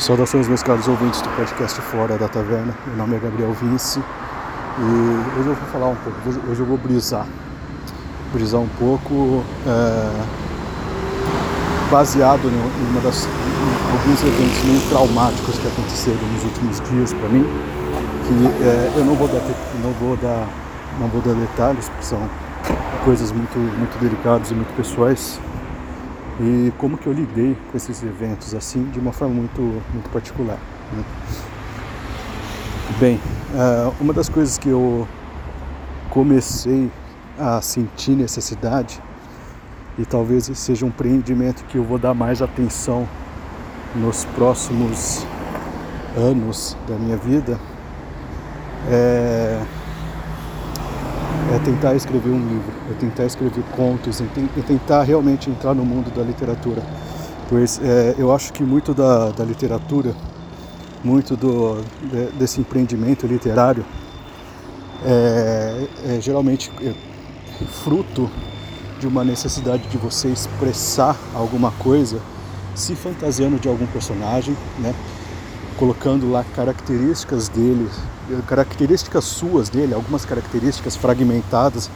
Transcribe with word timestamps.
Saudações, 0.00 0.48
meus 0.48 0.62
caros 0.62 0.88
ouvintes 0.88 1.20
do 1.20 1.28
podcast 1.36 1.78
Fora 1.82 2.16
da 2.16 2.26
Taverna. 2.26 2.74
Meu 2.86 2.96
nome 2.96 3.16
é 3.16 3.18
Gabriel 3.18 3.52
Vince 3.52 4.00
e 4.78 5.38
hoje 5.38 5.48
eu 5.50 5.54
vou 5.54 5.68
falar 5.70 5.88
um 5.88 5.94
pouco, 5.96 6.50
hoje 6.50 6.60
eu 6.60 6.64
vou 6.64 6.78
brisar. 6.78 7.26
Brisar 8.32 8.62
um 8.62 8.68
pouco 8.78 9.44
é, 9.66 10.10
baseado 11.90 12.48
em, 12.48 12.90
uma 12.90 13.00
das, 13.02 13.26
em 13.26 13.92
alguns 13.92 14.22
eventos 14.22 14.64
meio 14.64 14.80
traumáticos 14.88 15.58
que 15.58 15.68
aconteceram 15.68 16.28
nos 16.32 16.44
últimos 16.44 16.80
dias 16.88 17.12
para 17.12 17.28
mim, 17.28 17.44
que 18.26 18.64
é, 18.64 18.92
eu 18.96 19.04
não 19.04 19.14
vou 19.14 19.28
dar, 19.28 19.42
não 19.82 19.92
vou 20.00 20.16
dar, 20.16 20.48
não 20.98 21.08
vou 21.08 21.20
dar 21.20 21.34
detalhes, 21.34 21.90
porque 21.90 22.04
são 22.04 22.26
coisas 23.04 23.30
muito, 23.32 23.58
muito 23.58 24.00
delicadas 24.00 24.50
e 24.50 24.54
muito 24.54 24.74
pessoais 24.74 25.38
e 26.40 26.72
como 26.78 26.96
que 26.96 27.06
eu 27.06 27.12
lidei 27.12 27.54
com 27.70 27.76
esses 27.76 28.02
eventos 28.02 28.54
assim 28.54 28.84
de 28.84 28.98
uma 28.98 29.12
forma 29.12 29.34
muito, 29.34 29.60
muito 29.60 30.08
particular. 30.10 30.58
Né? 30.92 31.04
Bem, 32.98 33.20
uh, 33.54 33.94
uma 34.00 34.12
das 34.12 34.28
coisas 34.28 34.56
que 34.56 34.68
eu 34.68 35.06
comecei 36.08 36.90
a 37.38 37.60
sentir 37.60 38.12
necessidade 38.12 39.00
e 39.98 40.04
talvez 40.04 40.50
seja 40.54 40.84
um 40.86 40.88
empreendimento 40.88 41.64
que 41.66 41.76
eu 41.76 41.84
vou 41.84 41.98
dar 41.98 42.14
mais 42.14 42.40
atenção 42.40 43.06
nos 43.94 44.24
próximos 44.24 45.26
anos 46.16 46.76
da 46.88 46.96
minha 46.96 47.16
vida 47.16 47.58
é 48.88 49.60
é 51.52 51.58
tentar 51.58 51.94
escrever 51.94 52.30
um 52.30 52.38
livro, 52.38 52.72
é 52.90 52.94
tentar 52.94 53.24
escrever 53.24 53.64
contos, 53.76 54.20
é 54.20 54.62
tentar 54.62 55.02
realmente 55.02 55.50
entrar 55.50 55.74
no 55.74 55.84
mundo 55.84 56.14
da 56.14 56.22
literatura. 56.22 56.82
Pois 57.48 57.80
é, 57.82 58.14
eu 58.16 58.32
acho 58.32 58.52
que 58.52 58.62
muito 58.62 58.94
da, 58.94 59.30
da 59.30 59.44
literatura, 59.44 60.14
muito 61.02 61.36
do, 61.36 61.82
de, 62.02 62.26
desse 62.38 62.60
empreendimento 62.60 63.26
literário, 63.26 63.84
é, 65.04 65.88
é 66.06 66.20
geralmente 66.20 66.70
é 66.82 66.94
fruto 67.82 68.30
de 69.00 69.06
uma 69.06 69.24
necessidade 69.24 69.88
de 69.88 69.96
você 69.96 70.28
expressar 70.28 71.16
alguma 71.34 71.72
coisa, 71.72 72.20
se 72.74 72.94
fantasiando 72.94 73.58
de 73.58 73.68
algum 73.68 73.86
personagem, 73.86 74.56
né? 74.78 74.94
Colocando 75.80 76.30
lá 76.30 76.44
características 76.54 77.48
dele, 77.48 77.88
características 78.46 79.24
suas 79.24 79.70
dele, 79.70 79.94
algumas 79.94 80.26
características 80.26 80.94
fragmentadas 80.94 81.90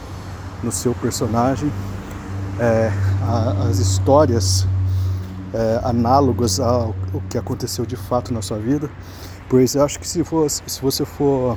no 0.63 0.71
seu 0.71 0.95
personagem, 0.95 1.71
é, 2.59 2.91
a, 3.21 3.67
as 3.69 3.77
histórias 3.77 4.67
é, 5.53 5.81
análogas 5.83 6.59
ao, 6.59 6.95
que 7.29 7.37
aconteceu 7.37 7.85
de 7.85 7.95
fato 7.95 8.33
na 8.33 8.41
sua 8.41 8.57
vida, 8.57 8.89
pois 9.47 9.75
eu 9.75 9.85
acho 9.85 9.99
que 9.99 10.07
se, 10.07 10.23
for, 10.23 10.49
se 10.49 10.81
você 10.81 11.05
for 11.05 11.55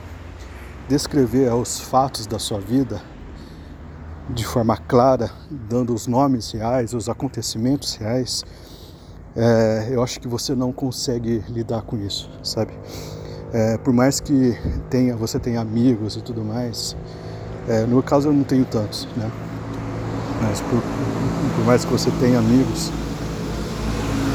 descrever 0.86 1.50
os 1.54 1.80
fatos 1.80 2.26
da 2.26 2.38
sua 2.38 2.60
vida 2.60 3.00
de 4.28 4.44
forma 4.44 4.76
clara, 4.76 5.30
dando 5.50 5.94
os 5.94 6.06
nomes 6.06 6.52
reais, 6.52 6.92
os 6.92 7.08
acontecimentos 7.08 7.94
reais, 7.94 8.44
é, 9.39 9.89
eu 9.92 10.03
acho 10.03 10.19
que 10.19 10.27
você 10.27 10.53
não 10.53 10.72
consegue 10.72 11.44
lidar 11.48 11.83
com 11.83 11.97
isso, 11.97 12.28
sabe? 12.42 12.72
É, 13.53 13.78
por 13.78 13.94
mais 13.94 14.19
que 14.19 14.58
tenha, 14.91 15.14
você 15.17 15.39
tenha 15.39 15.61
amigos 15.61 16.17
e 16.17 16.20
tudo 16.20 16.44
mais, 16.44 16.97
é, 17.69 17.83
no 17.83 17.89
meu 17.89 18.03
caso 18.03 18.28
eu 18.28 18.33
não 18.33 18.42
tenho 18.42 18.64
tantos, 18.64 19.06
né? 19.16 19.31
Mas 20.42 20.61
por, 20.61 20.83
por 21.55 21.64
mais 21.64 21.84
que 21.84 21.92
você 21.92 22.11
tenha 22.19 22.41
amigos, 22.41 22.91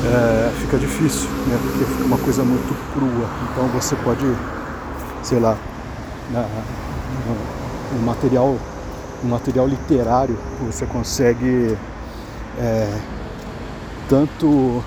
é, 0.05 0.51
fica 0.61 0.77
difícil, 0.77 1.29
né? 1.47 1.59
Porque 1.61 1.83
fica 1.83 2.03
uma 2.05 2.17
coisa 2.17 2.43
muito 2.43 2.73
crua. 2.93 3.29
Então 3.51 3.67
você 3.67 3.97
pode, 3.97 4.25
sei 5.21 5.39
lá, 5.39 5.57
no 7.91 8.05
material, 8.05 8.55
no 9.21 9.29
material 9.29 9.67
literário 9.67 10.37
você 10.65 10.85
consegue 10.85 11.77
é, 12.57 12.99
tanto 14.07 14.83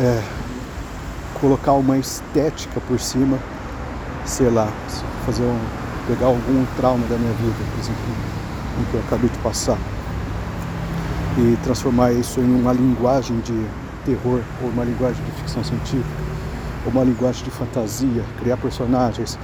é, 0.00 0.22
colocar 1.38 1.74
uma 1.74 1.98
estética 1.98 2.80
por 2.80 2.98
cima, 2.98 3.38
sei 4.24 4.48
lá, 4.48 4.66
fazer 5.26 5.42
um, 5.42 5.58
pegar 6.06 6.26
algum 6.26 6.64
trauma 6.76 7.06
da 7.06 7.18
minha 7.18 7.32
vida, 7.34 7.54
por 7.70 7.78
exemplo, 7.78 8.02
o 8.80 8.90
que 8.90 8.94
eu 8.94 9.00
acabei 9.00 9.28
de 9.28 9.38
passar, 9.38 9.76
e 11.38 11.56
transformar 11.62 12.12
isso 12.12 12.40
em 12.40 12.60
uma 12.60 12.72
linguagem 12.72 13.38
de 13.40 13.66
terror, 14.06 14.40
ou 14.62 14.70
uma 14.70 14.84
linguagem 14.84 15.22
de 15.22 15.32
ficção 15.32 15.62
científica, 15.62 16.08
ou 16.86 16.92
uma 16.92 17.04
linguagem 17.04 17.44
de 17.44 17.50
fantasia, 17.50 18.24
criar 18.38 18.56
personagens, 18.56 19.38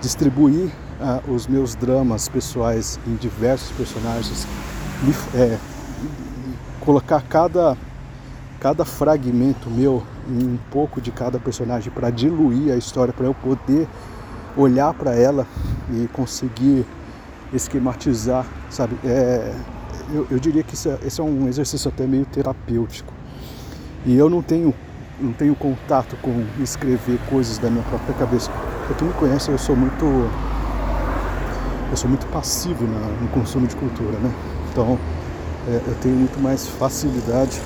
distribuir 0.00 0.70
ah, 0.98 1.20
os 1.28 1.46
meus 1.46 1.74
dramas 1.74 2.26
pessoais 2.26 2.98
em 3.06 3.16
diversos 3.16 3.70
personagens, 3.72 4.46
é, 5.34 5.58
colocar 6.80 7.22
cada 7.28 7.76
cada 8.64 8.82
fragmento 8.82 9.68
meu 9.68 10.02
em 10.26 10.42
um 10.42 10.58
pouco 10.70 10.98
de 10.98 11.10
cada 11.10 11.38
personagem 11.38 11.92
para 11.92 12.08
diluir 12.08 12.72
a 12.72 12.76
história, 12.78 13.12
para 13.12 13.26
eu 13.26 13.34
poder 13.34 13.86
olhar 14.56 14.94
para 14.94 15.14
ela 15.14 15.46
e 15.92 16.08
conseguir 16.14 16.86
esquematizar, 17.52 18.46
sabe? 18.70 18.96
É, 19.04 19.54
eu, 20.14 20.26
eu, 20.30 20.38
diria 20.38 20.62
que 20.62 20.72
isso 20.72 20.88
é, 20.88 20.98
esse 21.04 21.20
é 21.20 21.22
um 21.22 21.46
exercício 21.46 21.90
até 21.90 22.06
meio 22.06 22.24
terapêutico. 22.24 23.12
E 24.06 24.16
eu 24.16 24.30
não 24.30 24.40
tenho, 24.40 24.72
não 25.20 25.34
tenho 25.34 25.54
contato 25.54 26.16
com 26.22 26.46
escrever 26.62 27.18
coisas 27.28 27.58
da 27.58 27.68
minha 27.68 27.84
própria 27.84 28.14
cabeça. 28.14 28.50
Para 28.86 28.96
quem 28.96 29.08
me 29.08 29.14
conhece, 29.14 29.50
eu 29.50 29.58
sou 29.58 29.76
muito 29.76 30.06
eu 31.90 31.96
sou 31.98 32.08
muito 32.08 32.26
passivo 32.28 32.86
na, 32.86 32.98
no 33.20 33.28
consumo 33.28 33.66
de 33.66 33.76
cultura, 33.76 34.16
né? 34.20 34.32
Então 34.72 34.98
é, 35.68 35.82
eu 35.86 35.94
tenho 36.00 36.16
muito 36.16 36.40
mais 36.40 36.66
facilidade 36.66 37.60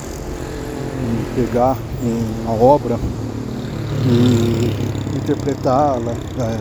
pegar 1.35 1.77
uma 2.03 2.53
obra 2.53 2.99
e 4.07 5.17
interpretá-la 5.17 6.13
é, 6.13 6.59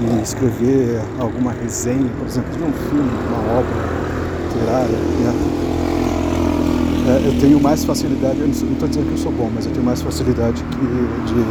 e 0.00 0.22
escrever 0.22 1.00
alguma 1.18 1.52
resenha, 1.52 2.10
por 2.18 2.26
exemplo, 2.26 2.50
de 2.52 2.62
um 2.62 2.72
filme, 2.72 3.10
uma 3.28 3.58
obra 3.58 3.74
literária. 4.44 4.96
Né? 4.96 5.32
É, 7.08 7.26
eu 7.26 7.40
tenho 7.40 7.58
mais 7.60 7.84
facilidade, 7.84 8.38
eu 8.38 8.46
não 8.46 8.52
estou 8.52 8.86
dizendo 8.88 9.06
que 9.06 9.12
eu 9.12 9.18
sou 9.18 9.32
bom, 9.32 9.50
mas 9.52 9.66
eu 9.66 9.72
tenho 9.72 9.84
mais 9.84 10.02
facilidade 10.02 10.62
que 10.62 10.78
de, 11.26 11.42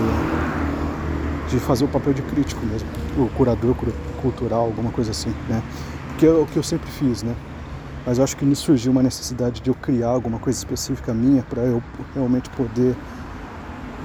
de 1.50 1.60
fazer 1.60 1.86
o 1.86 1.88
papel 1.88 2.14
de 2.14 2.22
crítico 2.22 2.64
mesmo, 2.66 2.88
o 3.18 3.28
curador 3.30 3.76
cultural, 4.22 4.66
alguma 4.66 4.92
coisa 4.92 5.12
assim, 5.12 5.34
né? 5.50 5.64
Porque 6.10 6.26
é 6.28 6.32
o 6.32 6.46
que 6.46 6.58
eu 6.58 6.64
sempre 6.64 6.90
fiz, 6.92 7.24
né? 7.24 7.34
Mas 8.08 8.18
eu 8.20 8.24
acho 8.24 8.38
que 8.38 8.46
me 8.46 8.56
surgiu 8.56 8.94
uma 8.94 9.04
necessidade 9.04 9.62
de 9.62 9.70
eu 9.70 9.76
criar 9.76 10.08
alguma 10.08 10.40
coisa 10.40 10.58
específica 10.58 11.14
minha 11.14 11.44
para 11.44 11.62
eu 11.64 11.84
realmente 12.16 12.50
poder 12.52 12.96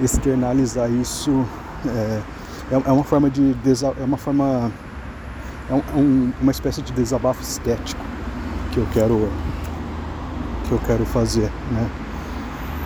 externalizar 0.01 0.91
isso. 0.91 1.31
É, 1.87 2.21
é, 2.69 2.81
é 2.85 2.91
uma 2.91 3.05
forma 3.05 3.29
de 3.29 3.55
é 3.97 4.03
uma 4.03 4.17
forma 4.17 4.69
é, 5.69 5.73
é 5.73 5.95
um, 5.95 6.33
uma 6.41 6.51
espécie 6.51 6.81
de 6.81 6.91
desabafo 6.91 7.41
estético 7.41 8.01
que 8.73 8.79
eu 8.79 8.87
quero 8.91 9.31
que 10.67 10.73
eu 10.73 10.79
quero 10.79 11.05
fazer, 11.05 11.49
né? 11.71 11.89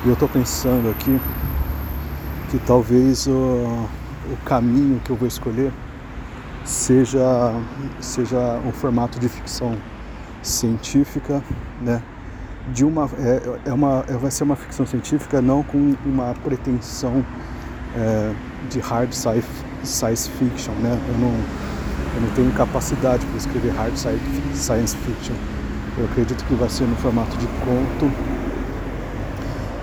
E 0.06 0.10
eu 0.10 0.14
estou 0.14 0.30
pensando 0.30 0.88
aqui 0.92 1.20
que 2.52 2.60
talvez 2.60 3.26
o, 3.26 3.32
o 3.32 4.38
caminho 4.46 5.02
que 5.04 5.10
eu 5.10 5.16
vou 5.16 5.28
escolher 5.28 5.74
seja 6.64 7.60
seja 8.00 8.62
um 8.64 8.72
formato 8.72 9.20
de 9.20 9.28
ficção 9.28 9.76
científica, 10.48 11.44
né? 11.82 12.02
De 12.74 12.84
uma 12.84 13.10
é, 13.20 13.70
é 13.70 13.74
uma 13.74 14.04
é, 14.08 14.14
vai 14.14 14.32
ser 14.32 14.44
uma 14.44 14.56
ficção 14.56 14.86
científica 14.86 15.42
não 15.42 15.64
com 15.64 15.96
uma 16.06 16.34
pretensão 16.44 17.26
é, 17.96 18.34
de 18.70 18.80
hard 18.80 19.12
science 19.14 20.30
fiction, 20.32 20.74
né? 20.82 21.00
Eu 21.08 21.18
não 21.20 21.34
eu 22.16 22.22
não 22.22 22.30
tenho 22.32 22.52
capacidade 22.54 23.26
para 23.26 23.38
escrever 23.38 23.72
hard 23.74 23.96
science 23.96 24.98
fiction. 24.98 25.36
Eu 25.98 26.06
acredito 26.06 26.44
que 26.46 26.56
vai 26.56 26.70
ser 26.70 26.86
no 26.86 26.96
formato 26.98 27.36
de 27.38 27.48
conto 27.48 28.12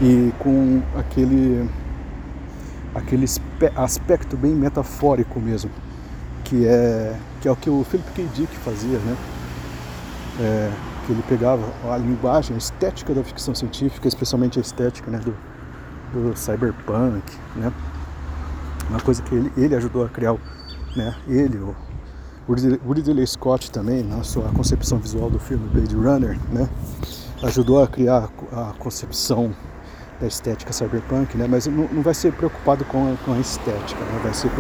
e 0.00 0.32
com 0.38 0.82
aquele 0.96 1.69
aquele 2.94 3.26
aspecto 3.76 4.37
bem 4.37 4.52
metafórico 4.52 5.40
mesmo, 5.40 5.70
que 6.44 6.66
é 6.66 7.16
que 7.40 7.49
é 7.49 7.50
o 7.50 7.56
que 7.56 7.70
o 7.70 7.84
Philip 7.84 8.11
K. 8.12 8.22
Dick 8.34 8.56
fazia, 8.58 8.99
né? 8.99 9.16
É, 10.40 10.72
que 11.06 11.12
ele 11.12 11.22
pegava 11.28 11.62
a 11.90 11.96
linguagem, 11.96 12.54
a 12.54 12.58
estética 12.58 13.14
da 13.14 13.22
ficção 13.22 13.54
científica, 13.54 14.08
especialmente 14.08 14.58
a 14.58 14.62
estética 14.62 15.10
né, 15.10 15.19
do, 15.19 15.34
do 16.12 16.36
cyberpunk, 16.36 17.22
né? 17.56 17.72
Uma 18.88 19.00
coisa 19.00 19.22
que 19.22 19.34
ele, 19.34 19.52
ele 19.56 19.75
ajudou 19.75 20.04
a 20.04 20.08
criar, 20.08 20.36
né? 20.96 21.14
Ele, 21.26 21.58
o 21.58 21.75
Ridley 22.92 23.26
Scott 23.26 23.70
também, 23.70 24.02
na 24.02 24.22
sua 24.22 24.48
concepção 24.50 24.98
visual 24.98 25.31
do 25.31 25.38
filme 25.38 25.66
Blade 25.69 25.94
Runner, 25.94 26.38
né? 26.52 26.69
Ajudou 27.42 27.82
a 27.82 27.87
criar 27.87 28.28
a 28.52 28.72
concepção 28.78 29.54
da 30.20 30.26
estética 30.26 30.72
cyberpunk, 30.72 31.37
né? 31.37 31.46
Mas 31.48 31.66
não, 31.66 31.88
não 31.88 32.02
vai 32.02 32.14
ser 32.14 32.32
preocupado 32.32 32.84
com 32.84 33.12
a, 33.12 33.16
com 33.25 33.32
a 33.32 33.38
estética, 33.38 34.00
né? 34.04 34.20
Vai 34.22 34.34
ser 34.34 34.50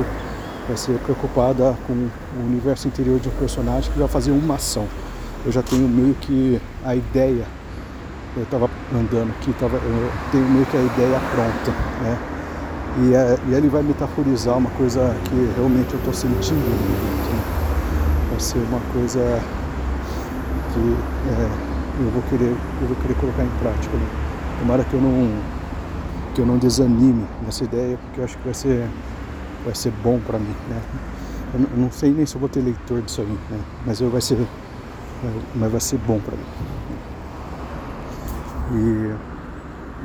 vai 0.66 0.76
ser 0.78 0.98
preocupada 1.00 1.76
com 1.86 1.92
o 1.92 2.46
universo 2.46 2.88
interior 2.88 3.20
de 3.20 3.28
um 3.28 3.32
personagem 3.32 3.92
que 3.92 3.98
vai 3.98 4.08
fazer 4.08 4.30
uma 4.30 4.54
ação. 4.54 4.88
Eu 5.44 5.52
já 5.52 5.62
tenho 5.62 5.86
meio 5.88 6.14
que 6.14 6.60
a 6.84 6.94
ideia, 6.94 7.44
eu 8.36 8.42
estava 8.42 8.68
andando 8.92 9.30
aqui, 9.30 9.52
tava, 9.54 9.76
eu 9.76 10.12
tenho 10.32 10.44
meio 10.48 10.66
que 10.66 10.76
a 10.76 10.82
ideia 10.82 11.20
pronta, 11.30 11.70
né? 12.02 12.18
E, 12.96 13.14
é, 13.14 13.38
e 13.48 13.54
ele 13.54 13.68
vai 13.68 13.82
metaforizar 13.82 14.56
uma 14.56 14.70
coisa 14.70 15.14
que 15.24 15.52
realmente 15.56 15.92
eu 15.92 15.98
estou 15.98 16.14
sentindo. 16.14 16.60
Né? 16.60 17.42
Vai 18.30 18.40
ser 18.40 18.58
uma 18.58 18.80
coisa 18.92 19.42
que 20.72 20.96
é, 21.30 22.04
eu 22.04 22.10
vou 22.10 22.22
querer, 22.30 22.50
eu 22.80 22.86
vou 22.86 22.96
querer 22.96 23.14
colocar 23.14 23.42
em 23.42 23.50
prática. 23.60 23.96
Né? 23.96 24.06
Tomara 24.60 24.84
que 24.84 24.94
eu 24.94 25.00
não 25.00 25.54
que 26.34 26.40
eu 26.40 26.46
não 26.46 26.58
desanime 26.58 27.24
nessa 27.44 27.62
ideia, 27.62 27.96
porque 27.96 28.20
eu 28.20 28.24
acho 28.24 28.36
que 28.38 28.44
vai 28.44 28.54
ser 28.54 28.88
vai 29.64 29.74
ser 29.74 29.92
bom 30.02 30.20
para 30.24 30.38
mim, 30.38 30.54
né? 30.68 30.80
Eu 31.54 31.60
não 31.76 31.90
sei 31.90 32.12
nem 32.12 32.26
se 32.26 32.34
eu 32.34 32.40
vou 32.40 32.48
ter 32.48 32.60
leitor 32.60 33.00
disso 33.02 33.20
aí, 33.20 33.38
né? 33.50 33.60
Mas 33.86 34.00
eu 34.00 34.10
vai 34.10 34.20
ser, 34.20 34.36
mas 35.54 35.70
vai 35.70 35.80
ser 35.80 35.98
bom 35.98 36.20
para 36.20 36.36
mim. 36.36 36.44
E 38.72 39.14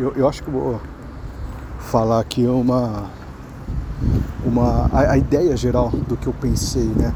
eu, 0.02 0.14
eu 0.16 0.28
acho 0.28 0.44
que 0.44 0.50
vou 0.50 0.80
falar 1.80 2.20
aqui 2.20 2.46
uma 2.46 3.10
uma 4.46 4.90
a, 4.92 5.12
a, 5.12 5.18
ideia 5.18 5.56
geral 5.58 5.90
do 5.90 6.16
que 6.16 6.28
eu 6.28 6.34
pensei, 6.34 6.86
né? 6.86 7.14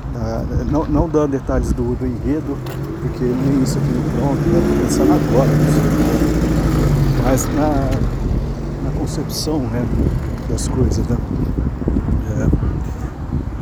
não, 0.70 0.86
não 0.86 1.08
dando 1.08 1.32
detalhes 1.32 1.72
do, 1.72 1.96
do 1.96 2.06
enredo, 2.06 2.58
porque 3.02 3.24
nem 3.24 3.64
isso 3.64 3.78
aqui 3.78 3.94
pronto, 4.18 4.40
eu 4.48 4.62
tô 4.62 4.84
pensando 4.84 5.14
agora. 5.14 5.50
Mas 7.24 7.46
na, 7.56 8.90
na 8.90 9.00
concepção 9.00 9.60
né, 9.60 9.86
das 10.50 10.68
coisas, 10.68 11.08
né? 11.08 11.18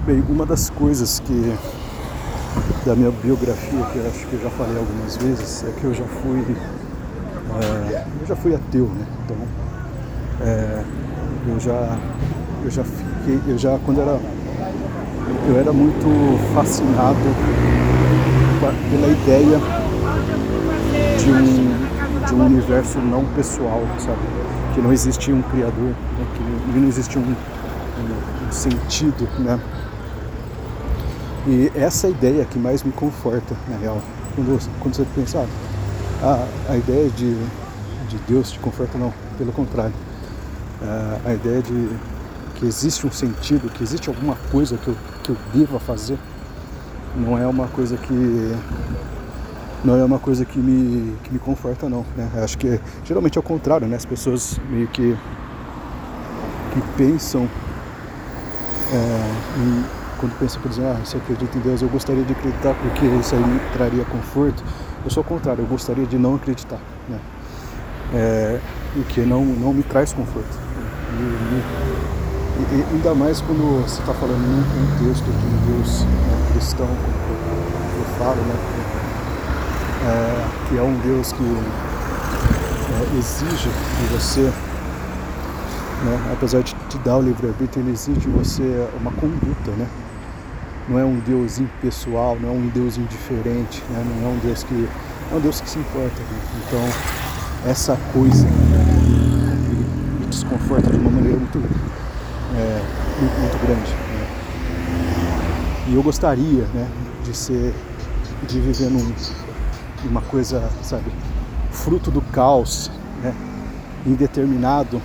Bem, 0.06 0.24
uma 0.30 0.46
das 0.48 0.70
coisas 0.72 1.20
que 1.20 1.54
da 2.86 2.96
minha 2.96 3.12
biografia, 3.12 3.84
que 3.92 3.98
eu 3.98 4.08
acho 4.08 4.28
que 4.28 4.34
eu 4.34 4.42
já 4.42 4.50
falei 4.52 4.78
algumas 4.78 5.18
vezes, 5.18 5.64
é 5.68 5.72
que 5.80 5.84
eu 5.84 5.94
já 5.94 6.06
fui 6.06 6.46
é, 7.62 8.06
eu 8.22 8.28
já 8.28 8.36
fui 8.36 8.56
ateu, 8.56 8.86
né? 8.86 9.06
Então 9.26 9.38
é, 10.42 10.84
eu 11.48 11.60
já 11.60 11.98
eu 12.64 12.72
já 12.72 12.84
fiquei, 12.84 13.40
eu 13.48 13.58
já 13.58 13.78
quando 13.86 14.02
era 14.02 14.20
eu 15.48 15.60
era 15.60 15.72
muito 15.72 16.54
fascinado 16.54 17.20
pela 18.60 19.08
ideia 19.08 19.60
de 21.18 21.32
um, 21.32 22.26
de 22.26 22.34
um 22.34 22.46
universo 22.46 23.00
não 23.00 23.26
pessoal, 23.34 23.82
sabe? 23.98 24.20
Que 24.74 24.82
não 24.82 24.92
existia 24.92 25.34
um 25.34 25.42
criador, 25.42 25.90
né? 25.90 26.26
que 26.74 26.80
não 26.80 26.88
existia 26.88 27.20
um, 27.20 27.24
um, 27.24 28.48
um 28.48 28.52
sentido, 28.52 29.28
né? 29.40 29.60
E 31.48 31.72
essa 31.76 32.08
é 32.08 32.12
ideia 32.12 32.46
que 32.46 32.60
mais 32.60 32.84
me 32.84 32.92
conforta, 32.92 33.56
na 33.68 33.78
real. 33.78 34.02
Quando, 34.36 34.80
quando 34.80 34.96
você 34.96 35.06
pensa, 35.16 35.46
ah, 36.22 36.48
a, 36.70 36.74
a 36.74 36.78
ideia 36.78 37.10
de, 37.10 37.34
de 38.08 38.18
Deus 38.28 38.52
te 38.52 38.60
conforta, 38.60 38.98
não, 38.98 39.12
pelo 39.38 39.52
contrário. 39.52 39.94
Ah, 40.84 41.18
a 41.26 41.34
ideia 41.34 41.62
de 41.62 41.90
que 42.56 42.66
existe 42.66 43.08
um 43.08 43.12
sentido, 43.12 43.72
que 43.72 43.84
existe 43.84 44.08
alguma 44.08 44.36
coisa 44.52 44.78
que 44.78 44.88
eu, 44.88 44.96
que 45.24 45.32
eu 45.32 45.38
deva 45.52 45.80
fazer, 45.80 46.18
não 47.16 47.38
é 47.38 47.48
uma 47.48 47.68
coisa 47.68 47.98
que 47.98 48.56
não 49.84 49.98
é 49.98 50.04
uma 50.04 50.20
coisa 50.20 50.46
que 50.46 50.60
me, 50.60 51.18
que 51.24 51.34
me 51.34 51.40
conforta 51.40 51.90
não. 51.90 52.06
Né? 52.16 52.30
Acho 52.44 52.56
que 52.60 52.80
geralmente 53.04 53.38
é 53.38 53.42
o 53.42 53.44
contrário, 53.44 53.88
né? 53.88 53.96
As 53.96 54.06
pessoas 54.06 54.60
meio 54.70 54.88
que, 54.90 55.18
que 56.74 56.82
pensam 56.96 57.50
é, 58.94 59.60
em 59.60 60.01
quando 60.22 60.38
pensa, 60.38 60.60
por 60.60 60.70
exemplo, 60.70 60.92
ah, 60.92 61.04
se 61.04 61.16
eu 61.16 61.22
acredito 61.22 61.58
em 61.58 61.62
Deus, 61.62 61.82
eu 61.82 61.90
gostaria 61.90 62.24
de 62.24 62.32
acreditar 62.32 62.76
porque 62.76 63.06
isso 63.08 63.34
aí 63.34 63.44
me 63.44 63.60
traria 63.74 64.06
conforto. 64.06 64.64
Eu 65.04 65.10
sou 65.10 65.24
o 65.24 65.26
contrário, 65.26 65.64
eu 65.64 65.68
gostaria 65.68 66.06
de 66.06 66.16
não 66.16 66.36
acreditar, 66.36 66.80
né? 67.10 67.20
É, 68.14 68.60
o 68.96 69.04
que 69.04 69.22
não, 69.22 69.44
não 69.44 69.74
me 69.74 69.82
traz 69.82 70.14
conforto. 70.14 70.60
E, 71.12 71.24
e, 72.60 72.78
e 72.78 72.86
ainda 72.94 73.16
mais 73.16 73.42
quando 73.42 73.82
você 73.82 74.00
está 74.00 74.14
falando 74.14 74.38
num 74.38 74.64
contexto 74.64 75.26
um 75.28 75.76
Deus 75.76 76.04
né, 76.04 76.52
cristão, 76.54 76.88
como 76.88 77.00
eu, 77.98 78.06
falo, 78.20 78.42
né? 78.44 78.56
É, 80.04 80.70
que 80.70 80.78
é 80.78 80.84
um 80.84 80.94
Deus 81.00 81.32
que 81.32 81.44
é, 81.44 83.18
exige 83.18 83.70
de 83.70 84.14
você 84.14 84.52
né? 86.04 86.32
apesar 86.34 86.62
de 86.62 86.76
te 86.90 86.98
dar 87.00 87.18
o 87.18 87.22
livre-arbítrio, 87.22 87.84
ele 87.84 87.92
exige 87.92 88.20
de 88.20 88.28
você 88.30 88.88
uma 89.00 89.12
conduta, 89.12 89.72
né? 89.78 89.88
Não 90.92 91.00
é 91.00 91.06
um 91.06 91.20
Deus 91.20 91.58
impessoal, 91.58 92.38
não 92.40 92.50
é 92.50 92.52
um 92.52 92.68
Deus 92.68 92.98
indiferente, 92.98 93.82
né? 93.90 94.04
não 94.06 94.30
é 94.30 94.34
um 94.34 94.38
Deus 94.40 94.64
que 94.64 94.90
é 95.32 95.36
um 95.36 95.40
Deus 95.40 95.62
que 95.62 95.70
se 95.70 95.80
importa. 95.80 96.20
Né? 96.20 96.42
Então 96.68 96.82
essa 97.66 97.98
coisa 98.12 98.46
me, 98.46 100.20
me 100.20 100.26
desconforta 100.26 100.90
de 100.90 100.98
uma 100.98 101.10
maneira 101.10 101.38
muito, 101.38 101.60
é, 101.60 102.82
muito, 103.40 103.66
grande. 103.66 103.92
Né? 103.92 104.28
E 105.88 105.96
eu 105.96 106.04
gostaria 106.04 106.64
né, 106.74 106.90
de 107.24 107.38
ser, 107.38 107.74
de 108.46 108.60
viver 108.60 108.90
num, 108.90 109.14
numa 110.04 110.22
coisa, 110.22 110.70
sabe, 110.84 111.10
fruto 111.72 112.12
do 112.12 112.22
caos, 112.22 112.92
né, 113.24 113.34
indeterminado, 114.06 115.02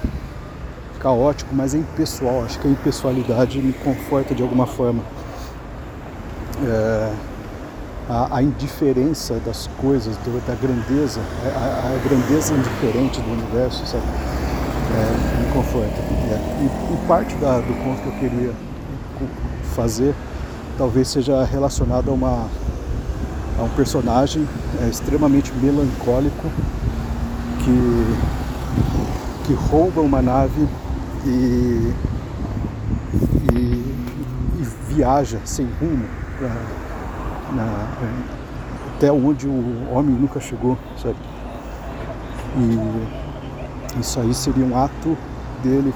caótico, 0.98 1.54
mas 1.54 1.76
é 1.76 1.78
impessoal. 1.78 2.44
Acho 2.44 2.58
que 2.58 2.66
a 2.66 2.70
impessoalidade 2.72 3.60
me 3.62 3.72
conforta 3.72 4.34
de 4.34 4.42
alguma 4.42 4.66
forma 4.66 5.04
é, 6.64 7.12
a, 8.08 8.36
a, 8.36 8.42
indiferença 8.42 9.34
das 9.44 9.68
coisas, 9.78 10.16
do, 10.18 10.46
da 10.46 10.54
grandeza, 10.54 11.20
a, 11.44 11.94
a, 11.94 12.08
grandeza 12.08 12.54
indiferente 12.54 13.20
do 13.20 13.32
universo, 13.32 13.84
sabe? 13.86 14.04
É, 14.94 15.46
me 15.46 15.52
conforta. 15.52 16.00
É. 16.30 16.62
E, 16.62 16.94
e, 16.94 17.06
parte 17.06 17.34
da, 17.36 17.58
do 17.58 17.74
ponto 17.84 18.00
que 18.02 18.08
eu 18.08 18.12
queria 18.12 18.52
fazer 19.74 20.14
talvez 20.78 21.08
seja 21.08 21.44
relacionado 21.44 22.10
a, 22.10 22.14
uma, 22.14 22.48
a 23.58 23.62
um 23.62 23.68
personagem 23.70 24.46
é, 24.82 24.88
extremamente 24.88 25.52
melancólico 25.54 26.50
que, 27.64 28.16
que 29.46 29.52
rouba 29.54 30.00
uma 30.00 30.22
nave 30.22 30.68
e, 31.24 31.92
e, 33.52 33.56
e 33.56 34.66
viaja 34.88 35.40
sem 35.44 35.66
rumo 35.80 36.06
pra, 36.38 36.48
na, 37.54 37.88
até 38.94 39.12
onde 39.12 39.46
o 39.46 39.88
homem 39.90 40.14
nunca 40.14 40.40
chegou, 40.40 40.78
sabe? 41.00 41.16
E 42.56 44.00
isso 44.00 44.20
aí 44.20 44.32
seria 44.34 44.64
um 44.64 44.78
ato 44.78 45.16
dele, 45.62 45.92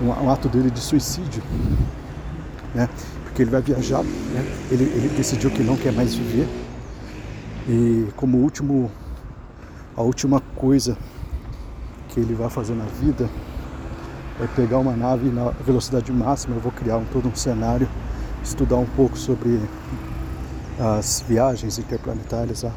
um, 0.00 0.08
um 0.08 0.30
ato 0.30 0.48
dele 0.48 0.70
de 0.70 0.80
suicídio, 0.80 1.42
né? 2.74 2.88
Porque 3.24 3.42
ele 3.42 3.50
vai 3.50 3.62
viajar, 3.62 4.02
né? 4.02 4.44
ele, 4.70 4.84
ele 4.84 5.08
decidiu 5.16 5.50
que 5.50 5.62
não 5.62 5.76
quer 5.76 5.92
mais 5.92 6.14
viver 6.14 6.46
e 7.68 8.08
como 8.16 8.38
último, 8.38 8.90
a 9.96 10.02
última 10.02 10.40
coisa 10.56 10.96
que 12.08 12.18
ele 12.18 12.34
vai 12.34 12.50
fazer 12.50 12.74
na 12.74 12.84
vida 12.84 13.30
é 14.40 14.46
pegar 14.48 14.78
uma 14.78 14.96
nave 14.96 15.30
na 15.30 15.50
velocidade 15.50 16.10
máxima. 16.12 16.56
Eu 16.56 16.60
vou 16.60 16.72
criar 16.72 16.96
um, 16.96 17.04
todo 17.04 17.28
um 17.28 17.34
cenário 17.34 17.88
estudar 18.42 18.76
um 18.76 18.86
pouco 18.86 19.16
sobre 19.16 19.60
as 20.78 21.24
viagens 21.28 21.78
interplanetárias 21.78 22.62
lá, 22.62 22.72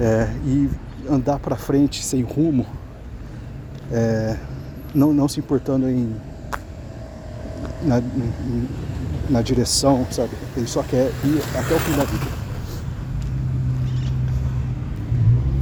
é, 0.00 0.28
e 0.44 0.70
andar 1.08 1.38
para 1.38 1.56
frente 1.56 2.04
sem 2.04 2.22
rumo, 2.22 2.66
é, 3.92 4.36
não, 4.94 5.12
não 5.12 5.28
se 5.28 5.40
importando 5.40 5.88
em 5.88 6.14
na, 7.84 7.98
em, 7.98 8.68
na 9.30 9.42
direção, 9.42 10.06
sabe? 10.10 10.30
Ele 10.56 10.66
só 10.66 10.82
quer 10.82 11.10
ir 11.24 11.42
até 11.56 11.74
o 11.74 11.78
fim 11.78 11.96
da 11.96 12.04
vida. 12.04 12.26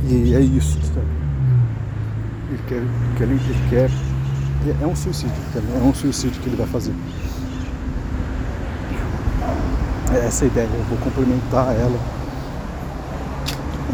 E 0.08 0.34
é 0.34 0.40
isso, 0.40 0.78
sabe? 0.82 1.06
Ele 2.50 2.62
quer, 2.68 3.22
ele, 3.22 3.40
quer 3.70 3.90
é 4.80 4.86
um 4.86 4.94
suicídio, 4.94 5.34
é 5.54 5.82
um 5.82 5.94
suicídio 5.94 6.40
que 6.40 6.48
ele 6.48 6.56
vai 6.56 6.66
fazer. 6.66 6.94
Essa 10.14 10.44
ideia, 10.44 10.68
eu 10.72 10.84
vou 10.84 10.98
complementar 10.98 11.74
ela 11.74 11.98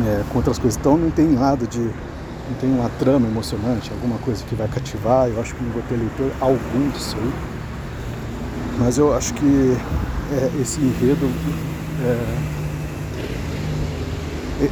é, 0.06 0.22
com 0.30 0.38
outras 0.38 0.58
coisas. 0.58 0.78
Então 0.78 0.96
não 0.96 1.10
tem 1.10 1.28
nada 1.28 1.66
de. 1.66 1.78
não 1.78 2.56
tem 2.60 2.70
uma 2.70 2.88
trama 2.98 3.26
emocionante, 3.26 3.90
alguma 3.92 4.18
coisa 4.18 4.44
que 4.44 4.54
vai 4.54 4.68
cativar, 4.68 5.28
eu 5.28 5.40
acho 5.40 5.54
que 5.54 5.62
não 5.62 5.70
vou 5.70 5.82
ter 5.88 5.96
leitor 5.96 6.30
algum 6.40 6.90
disso 6.90 7.16
aí. 7.16 7.32
Mas 8.78 8.98
eu 8.98 9.14
acho 9.14 9.34
que 9.34 9.76
é, 10.32 10.50
esse 10.60 10.80
enredo. 10.80 11.30
É, 12.02 12.58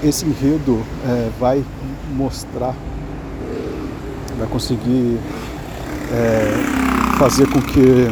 esse 0.03 0.27
enredo 0.27 0.83
é, 1.05 1.31
vai 1.39 1.65
mostrar 2.17 2.75
vai 4.39 4.47
conseguir 4.49 5.19
é, 6.13 7.17
fazer 7.19 7.47
com 7.49 7.61
que 7.63 8.11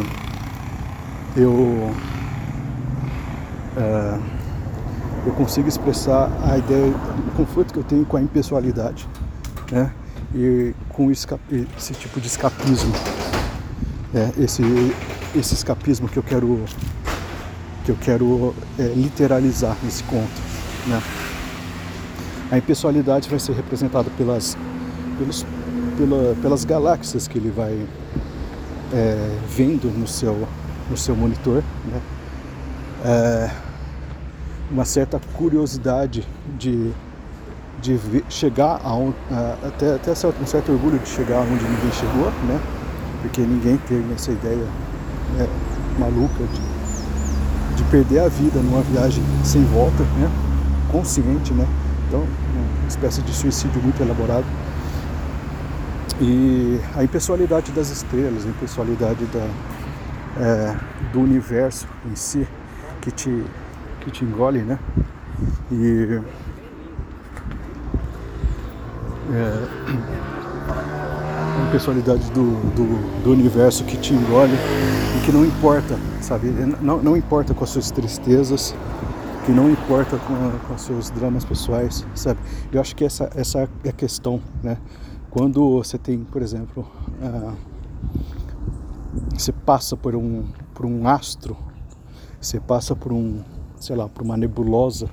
eu 1.37 1.93
é, 3.77 4.19
eu 5.25 5.33
consiga 5.33 5.67
expressar 5.67 6.31
a 6.43 6.57
ideia, 6.57 6.87
o 6.87 7.31
conforto 7.35 7.73
que 7.73 7.79
eu 7.79 7.83
tenho 7.83 8.05
com 8.05 8.17
a 8.17 8.21
impessoalidade, 8.21 9.07
né? 9.71 9.91
E 10.33 10.73
com 10.89 11.11
esse 11.11 11.93
tipo 11.93 12.19
de 12.19 12.27
escapismo, 12.27 12.93
é, 14.13 14.31
esse, 14.37 14.63
esse 15.35 15.53
escapismo 15.53 16.07
que 16.07 16.17
eu 16.17 16.23
quero 16.23 16.63
que 17.83 17.91
eu 17.91 17.97
quero 18.01 18.55
é, 18.79 18.83
literalizar 18.95 19.77
nesse 19.83 20.03
conto, 20.03 20.41
né? 20.87 21.01
A 22.51 22.57
impessoalidade 22.57 23.29
vai 23.29 23.39
ser 23.39 23.53
representada 23.53 24.09
pelas, 24.17 24.57
pelos, 25.17 25.45
pela, 25.97 26.35
pelas 26.41 26.65
galáxias 26.65 27.27
que 27.27 27.37
ele 27.37 27.51
vai 27.51 27.79
é, 28.93 29.37
vendo 29.49 29.87
no 29.91 30.07
seu, 30.07 30.47
no 30.89 30.97
seu 30.97 31.15
monitor, 31.15 31.63
né? 31.85 32.01
É, 33.03 33.64
uma 34.71 34.85
certa 34.85 35.19
curiosidade 35.33 36.27
de, 36.57 36.91
de 37.81 37.95
ver, 37.95 38.23
chegar 38.29 38.81
a, 38.83 38.91
a, 39.33 39.67
até, 39.67 39.95
até 39.95 40.11
um 40.11 40.45
certo 40.45 40.71
orgulho 40.71 40.99
de 40.99 41.07
chegar 41.07 41.41
onde 41.41 41.63
ninguém 41.63 41.91
chegou, 41.91 42.31
né? 42.47 42.59
Porque 43.21 43.41
ninguém 43.41 43.77
tem 43.87 44.03
essa 44.13 44.31
ideia 44.31 44.65
né, 45.37 45.47
maluca 45.99 46.43
de, 46.43 47.75
de 47.75 47.83
perder 47.89 48.19
a 48.19 48.27
vida 48.27 48.59
numa 48.59 48.81
viagem 48.81 49.23
sem 49.43 49.63
volta, 49.65 50.03
né? 50.03 50.29
Consciente, 50.91 51.53
né? 51.53 51.67
Então, 52.07 52.21
uma 52.21 52.87
espécie 52.87 53.21
de 53.21 53.33
suicídio 53.33 53.81
muito 53.81 54.01
elaborado. 54.01 54.45
E 56.21 56.79
a 56.95 57.03
impessoalidade 57.03 57.71
das 57.71 57.89
estrelas, 57.89 58.45
a 58.45 58.49
impessoalidade 58.49 59.25
da, 59.25 59.47
é, 60.39 60.75
do 61.11 61.19
universo 61.19 61.87
em 62.09 62.15
si, 62.15 62.47
que 63.01 63.11
te, 63.11 63.43
que 64.05 64.11
te 64.11 64.23
engole, 64.23 64.61
né? 64.61 64.79
E 65.71 66.21
é, 69.33 69.67
a 71.57 71.67
impessoalidade 71.67 72.29
do, 72.31 72.51
do, 72.75 73.23
do, 73.23 73.31
universo 73.31 73.83
que 73.83 73.97
te 73.97 74.13
engole 74.13 74.53
e 74.53 75.25
que 75.25 75.31
não 75.31 75.43
importa, 75.43 75.97
sabe? 76.21 76.49
Não, 76.81 77.01
não 77.01 77.17
importa 77.17 77.55
com 77.55 77.63
as 77.63 77.71
suas 77.71 77.89
tristezas, 77.89 78.75
que 79.43 79.51
não 79.51 79.71
importa 79.71 80.17
com, 80.19 80.51
com 80.67 80.77
seus 80.77 81.09
dramas 81.09 81.43
pessoais, 81.43 82.05
sabe? 82.13 82.39
Eu 82.71 82.79
acho 82.79 82.95
que 82.95 83.03
essa, 83.03 83.27
essa 83.35 83.67
é 83.83 83.89
a 83.89 83.93
questão, 83.93 84.39
né? 84.61 84.77
Quando 85.31 85.77
você 85.77 85.97
tem, 85.97 86.19
por 86.19 86.43
exemplo, 86.43 86.87
você 89.33 89.51
passa 89.51 89.97
por 89.97 90.15
um, 90.15 90.45
por 90.75 90.85
um 90.85 91.07
astro, 91.07 91.57
você 92.39 92.59
passa 92.59 92.95
por 92.95 93.11
um, 93.11 93.41
sei 93.79 93.95
lá, 93.95 94.07
por 94.07 94.23
uma 94.23 94.37
nebulosa, 94.37 95.09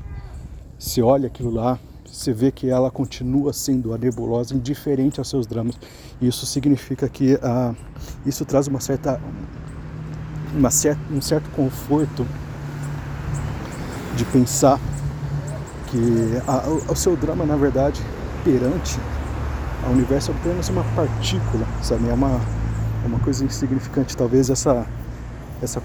você 0.78 1.02
olha 1.02 1.26
aquilo 1.26 1.50
lá, 1.50 1.78
você 2.04 2.33
vê 2.33 2.50
que 2.50 2.69
ela 2.69 2.90
continua 2.90 3.52
sendo 3.52 3.95
a 3.95 3.99
nebulosa 3.99 4.54
indiferente 4.54 5.19
aos 5.19 5.28
seus 5.28 5.47
dramas. 5.47 5.78
Isso 6.21 6.45
significa 6.45 7.09
que 7.09 7.35
uh, 7.35 7.75
isso 8.26 8.45
traz 8.45 8.66
uma 8.69 8.81
certa, 8.81 9.21
uma 10.54 10.71
certa, 10.71 11.00
um 11.11 11.21
certo 11.21 11.49
conforto 11.50 12.26
de 14.16 14.25
pensar 14.26 14.78
que 15.87 15.99
a, 16.47 16.92
o 16.92 16.97
seu 16.97 17.16
drama, 17.16 17.47
na 17.47 17.57
verdade, 17.57 18.00
perante 18.45 18.99
ao 19.85 19.92
universo 19.92 20.31
é 20.31 20.35
apenas 20.35 20.69
uma 20.69 20.85
partícula, 20.95 21.66
sabe? 21.83 22.09
É 22.09 22.12
uma, 22.12 22.40
uma 23.04 23.19
coisa 23.21 23.45
insignificante. 23.45 24.16
Talvez 24.16 24.49
essa, 24.50 24.87
essa, 25.62 25.83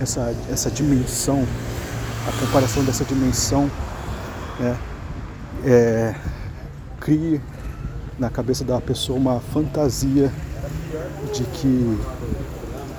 essa, 0.00 0.34
essa 0.50 0.70
dimensão, 0.70 1.46
a 2.26 2.40
comparação 2.40 2.84
dessa 2.84 3.04
dimensão, 3.04 3.70
né, 4.58 4.76
é, 5.64 6.14
crie 7.00 7.40
na 8.18 8.30
cabeça 8.30 8.64
da 8.64 8.80
pessoa 8.80 9.18
uma 9.18 9.40
fantasia 9.40 10.32
de 11.32 11.44
que 11.44 11.98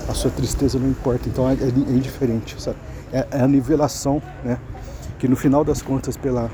a 0.08 0.14
sua 0.14 0.32
tristeza 0.32 0.80
não 0.80 0.90
importa. 0.90 1.28
Então 1.28 1.50
é, 1.50 1.54
é, 1.54 1.66
é 1.66 1.94
indiferente, 1.94 2.62
sabe? 2.62 2.78
É, 3.12 3.28
é 3.32 3.42
a 3.42 3.48
nivelação, 3.48 4.22
né? 4.44 4.58
Que 5.20 5.28
no 5.28 5.36
final 5.36 5.64
das 5.64 5.82
contas, 5.82 6.16
pela, 6.16 6.50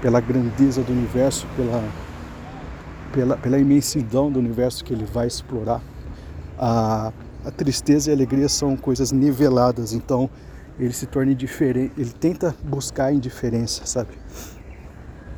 pela 0.00 0.20
grandeza 0.20 0.82
do 0.82 0.92
universo, 0.92 1.46
pela, 1.56 1.84
pela, 3.12 3.36
pela 3.36 3.58
imensidão 3.58 4.30
do 4.30 4.38
universo 4.38 4.84
que 4.84 4.92
ele 4.92 5.04
vai 5.04 5.26
explorar, 5.26 5.80
a, 6.58 7.12
a 7.44 7.50
tristeza 7.50 8.10
e 8.10 8.12
a 8.12 8.16
alegria 8.16 8.48
são 8.48 8.76
coisas 8.76 9.12
niveladas. 9.12 9.92
Então 9.92 10.30
ele 10.80 10.94
se 10.94 11.06
torna 11.06 11.32
indiferente, 11.32 11.92
ele 11.98 12.10
tenta 12.10 12.54
buscar 12.64 13.06
a 13.06 13.12
indiferença, 13.12 13.84
sabe? 13.84 14.08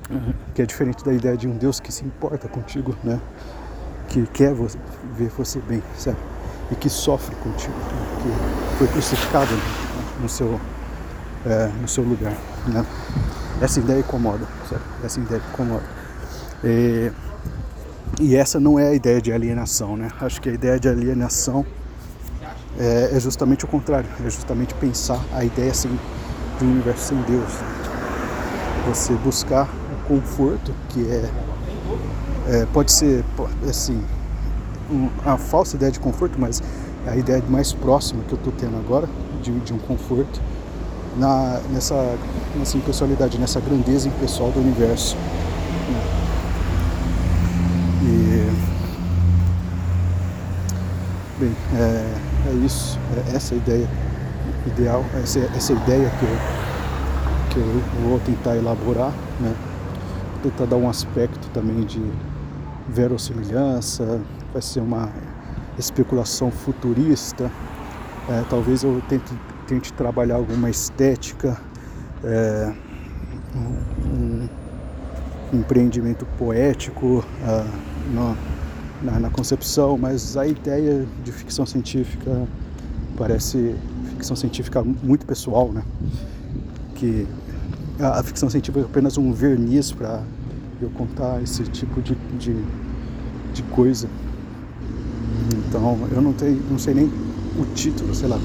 Uhum. 0.08 0.32
Que 0.54 0.62
é 0.62 0.66
diferente 0.66 1.04
da 1.04 1.12
ideia 1.12 1.36
de 1.36 1.48
um 1.48 1.56
Deus 1.56 1.80
que 1.80 1.92
se 1.92 2.04
importa 2.04 2.48
contigo, 2.48 2.96
né? 3.02 3.20
Que 4.08 4.24
quer 4.28 4.54
você, 4.54 4.78
ver 5.16 5.30
você 5.30 5.58
bem, 5.58 5.82
sabe? 5.98 6.18
E 6.70 6.76
que 6.76 6.88
sofre 6.88 7.34
contigo, 7.36 7.74
que 8.22 8.78
foi 8.78 8.86
crucificado 8.86 9.50
no 10.20 10.28
seu, 10.28 10.60
é, 11.44 11.66
no 11.80 11.88
seu 11.88 12.04
lugar. 12.04 12.36
Né? 12.68 12.86
Essa 13.60 13.80
ideia 13.80 13.98
incomoda, 13.98 14.46
sabe? 14.70 14.82
Essa 15.02 15.18
ideia 15.18 15.42
incomoda. 15.52 15.84
E, 16.62 17.10
e, 18.20 18.36
essa 18.36 18.60
não 18.60 18.78
é 18.78 18.88
a 18.88 18.94
ideia 18.94 19.20
de 19.20 19.32
alienação, 19.32 19.96
né? 19.96 20.08
Acho 20.20 20.40
que 20.40 20.48
a 20.48 20.52
ideia 20.52 20.78
de 20.78 20.88
alienação 20.88 21.66
é, 22.78 23.10
é 23.12 23.20
justamente 23.20 23.64
o 23.64 23.68
contrário, 23.68 24.08
é 24.20 24.30
justamente 24.30 24.74
pensar 24.74 25.20
a 25.32 25.44
ideia 25.44 25.70
assim, 25.70 25.98
de 26.58 26.64
um 26.64 26.70
universo 26.70 27.08
sem 27.08 27.22
Deus. 27.22 27.52
Você 28.88 29.14
buscar 29.14 29.68
o 30.04 30.08
conforto 30.08 30.74
que 30.88 31.06
é, 31.08 31.30
é 32.48 32.66
pode 32.72 32.90
ser 32.90 33.24
assim 33.68 34.02
um, 34.90 35.08
a 35.24 35.36
falsa 35.36 35.76
ideia 35.76 35.92
de 35.92 36.00
conforto, 36.00 36.38
mas 36.38 36.62
é 37.06 37.10
a 37.10 37.16
ideia 37.16 37.42
mais 37.48 37.72
próxima 37.72 38.22
que 38.24 38.32
eu 38.32 38.38
estou 38.38 38.52
tendo 38.52 38.76
agora 38.76 39.08
de, 39.42 39.52
de 39.60 39.72
um 39.72 39.78
conforto 39.78 40.40
na, 41.16 41.60
nessa, 41.70 42.16
nessa 42.56 42.76
impessoalidade, 42.76 43.38
nessa 43.38 43.60
grandeza 43.60 44.08
impessoal 44.08 44.50
do 44.50 44.60
universo. 44.60 45.16
E, 48.02 48.50
bem, 51.38 51.56
é, 51.74 52.21
é 52.52 52.66
isso, 52.66 52.98
é 53.16 53.36
essa 53.36 53.54
ideia. 53.54 53.88
Ideal, 54.66 55.04
essa, 55.22 55.40
essa 55.56 55.72
ideia 55.72 56.10
que 56.10 56.24
eu, 56.24 56.38
que 57.50 57.58
eu 57.58 58.08
vou 58.08 58.20
tentar 58.20 58.56
elaborar, 58.56 59.12
né? 59.40 59.54
tentar 60.42 60.66
dar 60.66 60.76
um 60.76 60.88
aspecto 60.88 61.48
também 61.50 61.84
de 61.84 62.00
verossimilhança, 62.88 64.20
vai 64.52 64.62
ser 64.62 64.80
uma 64.80 65.10
especulação 65.78 66.50
futurista, 66.50 67.50
é, 68.28 68.44
talvez 68.48 68.84
eu 68.84 69.02
tente, 69.08 69.32
tente, 69.66 69.92
trabalhar 69.92 70.36
alguma 70.36 70.70
estética, 70.70 71.56
é, 72.22 72.72
um, 73.54 74.08
um, 74.08 74.48
empreendimento 75.52 76.24
poético 76.38 77.18
uh, 77.42 78.14
na, 79.02 79.18
na, 79.18 79.30
concepção, 79.30 79.98
mas 79.98 80.36
a 80.36 80.46
ideia 80.46 81.06
de 81.24 81.32
ficção 81.32 81.66
científica 81.66 82.46
parece 83.16 83.74
ficção 84.10 84.36
científica 84.36 84.82
muito 84.82 85.26
pessoal, 85.26 85.72
né? 85.72 85.82
Que 86.94 87.26
a, 88.00 88.20
a 88.20 88.22
ficção 88.22 88.48
científica 88.48 88.80
é 88.80 88.84
apenas 88.84 89.18
um 89.18 89.32
verniz 89.32 89.92
para 89.92 90.22
eu 90.80 90.90
contar 90.90 91.42
esse 91.42 91.62
tipo 91.64 92.00
de, 92.00 92.14
de, 92.38 92.56
de 93.52 93.62
coisa. 93.64 94.08
Então 95.68 95.98
eu 96.10 96.20
não, 96.20 96.32
tenho, 96.32 96.62
não 96.70 96.78
sei 96.78 96.94
nem 96.94 97.06
o 97.06 97.64
título, 97.74 98.14
sei 98.14 98.28
lá, 98.28 98.38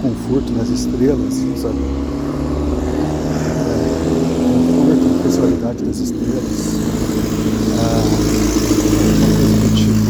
Conforto 0.00 0.52
nas 0.52 0.68
Estrelas, 0.68 1.34
sabe? 1.56 1.78
É, 3.68 3.92
conforto, 4.42 5.22
Pessoalidade 5.22 5.84
das 5.84 5.98
Estrelas. 5.98 6.76
Ah, 7.78 8.02
uma 9.18 9.30
coisa 9.36 9.56
do 9.60 9.70
tipo. 9.76 10.02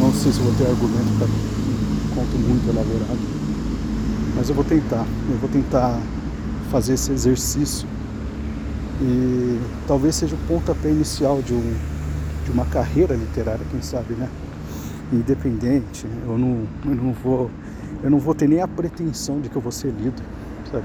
Não 0.00 0.11
sei 0.22 0.32
se 0.32 0.40
vou 0.40 0.54
ter 0.54 0.66
argumento 0.66 1.18
para 1.18 1.26
um 1.26 2.14
conto 2.14 2.38
muito 2.38 2.68
elaborado. 2.68 3.18
Mas 4.36 4.48
eu 4.48 4.54
vou 4.54 4.64
tentar. 4.64 5.04
Eu 5.30 5.36
vou 5.38 5.50
tentar 5.50 5.98
fazer 6.70 6.94
esse 6.94 7.10
exercício. 7.10 7.88
E 9.00 9.60
talvez 9.88 10.14
seja 10.14 10.36
o 10.36 10.38
pontapé 10.46 10.90
inicial 10.90 11.42
de, 11.42 11.52
um, 11.52 11.74
de 12.44 12.52
uma 12.52 12.64
carreira 12.66 13.14
literária, 13.16 13.64
quem 13.70 13.82
sabe, 13.82 14.14
né? 14.14 14.28
independente. 15.12 16.06
Eu 16.24 16.38
não, 16.38 16.62
eu 16.86 16.94
não 16.94 17.12
vou 17.12 17.50
eu 18.02 18.10
não 18.10 18.18
vou 18.18 18.34
ter 18.34 18.48
nem 18.48 18.60
a 18.60 18.66
pretensão 18.66 19.40
de 19.40 19.48
que 19.48 19.54
eu 19.54 19.62
vou 19.62 19.70
ser 19.70 19.92
lido, 19.92 20.20
sabe? 20.70 20.84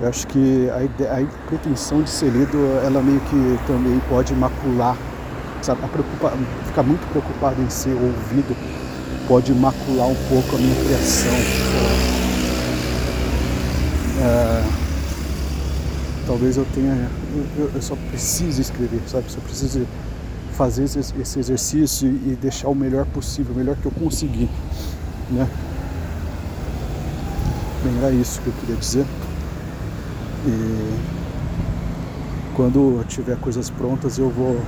Eu 0.00 0.08
acho 0.08 0.26
que 0.26 0.70
a, 0.70 0.82
ideia, 0.82 1.28
a 1.28 1.48
pretensão 1.48 2.02
de 2.02 2.08
ser 2.08 2.30
lido, 2.30 2.56
ela 2.84 3.02
meio 3.02 3.20
que 3.20 3.66
também 3.66 4.00
pode 4.08 4.34
macular 4.34 4.96
sabe, 5.62 5.80
ficar 6.66 6.82
muito 6.82 7.06
preocupado 7.08 7.62
em 7.62 7.70
ser 7.70 7.94
ouvido 7.94 8.56
pode 9.28 9.54
macular 9.54 10.08
um 10.08 10.16
pouco 10.28 10.56
a 10.56 10.58
minha 10.58 10.74
criação. 10.84 11.32
É, 14.20 14.64
talvez 16.26 16.56
eu 16.56 16.66
tenha, 16.74 17.08
eu, 17.56 17.70
eu, 17.74 17.82
só 17.82 17.96
preciso 18.10 18.60
escrever, 18.60 19.00
sabe? 19.06 19.30
Só 19.30 19.40
preciso 19.40 19.86
fazer 20.52 20.84
esse, 20.84 21.38
exercício 21.38 22.08
e, 22.08 22.32
e 22.32 22.38
deixar 22.40 22.68
o 22.68 22.74
melhor 22.74 23.06
possível, 23.06 23.54
o 23.54 23.56
melhor 23.56 23.76
que 23.76 23.86
eu 23.86 23.92
conseguir, 23.92 24.50
né? 25.30 25.48
Bem, 27.84 27.98
era 27.98 28.12
isso 28.12 28.40
que 28.40 28.48
eu 28.48 28.52
queria 28.60 28.76
dizer. 28.76 29.06
E 30.46 31.22
quando 32.54 33.04
tiver 33.08 33.36
coisas 33.38 33.70
prontas 33.70 34.18
eu 34.18 34.28
vou 34.28 34.60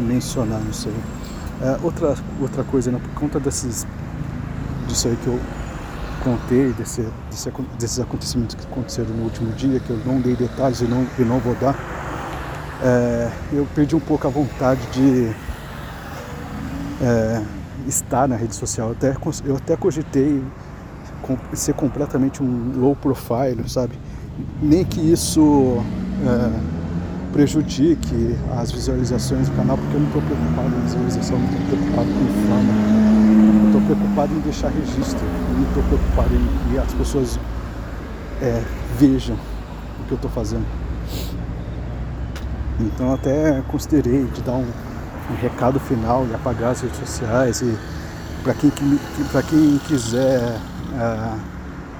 mencionar 0.00 0.60
isso 0.70 0.88
aí. 0.88 1.68
É, 1.68 1.78
outra, 1.82 2.14
outra 2.40 2.62
coisa, 2.64 2.90
né, 2.90 3.00
por 3.02 3.20
conta 3.20 3.40
desses, 3.40 3.86
disso 4.86 5.08
aí 5.08 5.16
que 5.16 5.26
eu 5.26 5.38
contei, 6.22 6.72
desse, 6.72 7.06
desse, 7.30 7.52
desses 7.78 8.00
acontecimentos 8.00 8.54
que 8.54 8.64
aconteceram 8.64 9.10
no 9.10 9.24
último 9.24 9.52
dia, 9.52 9.80
que 9.80 9.90
eu 9.90 9.98
não 10.06 10.20
dei 10.20 10.36
detalhes 10.36 10.80
e 10.80 10.84
não, 10.84 11.06
e 11.18 11.22
não 11.22 11.38
vou 11.38 11.54
dar, 11.56 11.74
é, 12.82 13.30
eu 13.52 13.66
perdi 13.74 13.96
um 13.96 14.00
pouco 14.00 14.26
a 14.26 14.30
vontade 14.30 14.80
de 14.92 15.32
é, 17.02 17.42
estar 17.86 18.28
na 18.28 18.36
rede 18.36 18.54
social. 18.54 18.88
Eu 18.88 18.92
até, 18.92 19.16
eu 19.44 19.56
até 19.56 19.76
cogitei 19.76 20.42
ser 21.52 21.74
completamente 21.74 22.42
um 22.42 22.72
low 22.76 22.96
profile, 22.96 23.68
sabe? 23.68 23.98
Nem 24.62 24.84
que 24.84 25.00
isso 25.00 25.82
é, 26.24 26.77
prejudique 27.32 28.36
as 28.58 28.72
visualizações 28.72 29.48
do 29.48 29.56
canal, 29.56 29.76
porque 29.76 29.94
eu 29.94 30.00
não 30.00 30.06
estou 30.08 30.22
preocupado 30.22 30.76
em 30.76 30.80
visualização, 30.80 31.38
não 31.38 31.46
estou 31.46 31.66
preocupado 31.66 32.08
com 32.08 32.26
fama, 32.48 33.66
estou 33.66 33.80
preocupado 33.82 34.34
em 34.34 34.40
deixar 34.40 34.68
registro, 34.68 35.24
não 35.54 35.68
estou 35.68 35.82
preocupado 35.84 36.34
em 36.34 36.70
que 36.70 36.78
as 36.78 36.92
pessoas 36.94 37.38
é, 38.40 38.62
vejam 38.98 39.36
o 40.00 40.04
que 40.04 40.12
eu 40.12 40.16
estou 40.16 40.30
fazendo. 40.30 40.66
Então 42.80 43.12
até 43.12 43.62
considerei 43.68 44.24
de 44.26 44.40
dar 44.42 44.52
um, 44.52 44.66
um 45.30 45.42
recado 45.42 45.80
final 45.80 46.26
e 46.30 46.34
apagar 46.34 46.72
as 46.72 46.80
redes 46.80 46.98
sociais 46.98 47.60
e 47.60 47.76
para 48.42 48.54
quem, 48.54 48.70
quem 48.70 49.78
quiser 49.86 50.40
uh, 50.92 51.38